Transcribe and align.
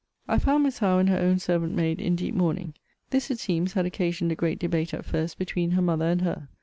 I 0.27 0.39
found 0.39 0.63
Miss 0.63 0.79
Howe 0.79 0.97
and 0.97 1.09
her 1.09 1.19
own 1.19 1.37
servant 1.37 1.75
maid 1.75 1.99
in 2.01 2.15
deep 2.15 2.33
mourning. 2.33 2.73
This, 3.11 3.29
it 3.29 3.37
seems, 3.39 3.73
had 3.73 3.85
occasioned 3.85 4.31
a 4.31 4.35
great 4.35 4.57
debate 4.57 4.95
at 4.95 5.05
first 5.05 5.37
between 5.37 5.69
her 5.77 5.81
mother 5.83 6.05
and 6.05 6.23
her. 6.23 6.47